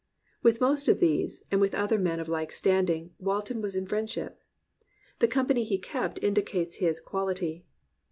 With 0.41 0.59
most 0.59 0.87
of 0.87 0.99
these, 0.99 1.43
and 1.51 1.61
with 1.61 1.75
other 1.75 1.99
men 1.99 2.19
of 2.19 2.27
like 2.27 2.51
standing, 2.51 3.13
Walton 3.19 3.61
was 3.61 3.75
in 3.75 3.85
friendship. 3.85 4.41
The 5.19 5.27
com 5.27 5.45
pany 5.45 5.63
he 5.63 5.77
kept 5.77 6.23
indicates 6.23 6.77
his 6.77 6.99
quality. 6.99 7.65